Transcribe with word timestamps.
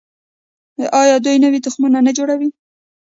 آیا 1.01 1.15
دوی 1.25 1.37
نوي 1.45 1.59
تخمونه 1.65 1.99
نه 2.07 2.11
جوړوي؟ 2.17 2.49